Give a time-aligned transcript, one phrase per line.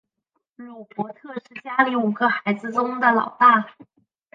[0.55, 3.75] 鲁伯特是家里五个孩子中的老大。